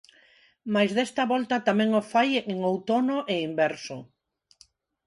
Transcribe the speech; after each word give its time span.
Mais 0.73 0.91
desta 0.97 1.23
volta 1.33 1.65
tamén 1.67 1.89
o 1.99 2.03
fai 2.13 2.29
en 2.51 2.57
outono 2.71 3.17
e 3.33 3.35
inverso. 3.49 3.97